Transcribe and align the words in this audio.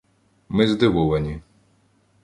Ми 0.49 0.67
здивовані. 0.67 1.41